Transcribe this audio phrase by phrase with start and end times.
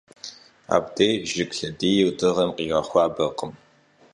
[0.75, 3.51] Abdêy jjıg lhediyr dığem khiğexuaberkhım.